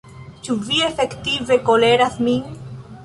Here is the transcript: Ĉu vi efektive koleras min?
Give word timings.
Ĉu 0.45 0.55
vi 0.69 0.79
efektive 0.87 1.59
koleras 1.69 2.19
min? 2.29 2.59